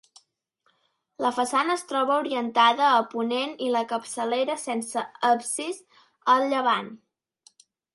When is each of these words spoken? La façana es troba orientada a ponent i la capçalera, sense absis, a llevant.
La 1.25 1.31
façana 1.39 1.75
es 1.81 1.83
troba 1.91 2.17
orientada 2.23 2.89
a 2.95 3.05
ponent 3.13 3.55
i 3.69 3.71
la 3.79 3.85
capçalera, 3.95 4.59
sense 4.67 5.09
absis, 5.35 5.83
a 6.37 6.43
llevant. 6.51 6.95